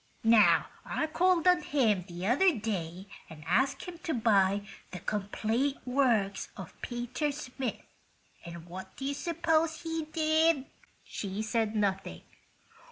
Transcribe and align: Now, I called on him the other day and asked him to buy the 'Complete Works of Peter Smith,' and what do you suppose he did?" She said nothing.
Now, 0.23 0.65
I 0.83 1.05
called 1.05 1.47
on 1.47 1.61
him 1.61 2.05
the 2.07 2.25
other 2.25 2.57
day 2.57 3.05
and 3.29 3.43
asked 3.45 3.83
him 3.83 3.99
to 3.99 4.15
buy 4.15 4.65
the 4.89 4.99
'Complete 4.99 5.77
Works 5.85 6.49
of 6.57 6.73
Peter 6.81 7.31
Smith,' 7.31 7.85
and 8.43 8.65
what 8.65 8.95
do 8.97 9.05
you 9.05 9.13
suppose 9.13 9.83
he 9.83 10.05
did?" 10.05 10.65
She 11.03 11.43
said 11.43 11.75
nothing. 11.75 12.23